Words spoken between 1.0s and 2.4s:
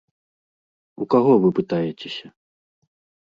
У каго вы пытаецеся?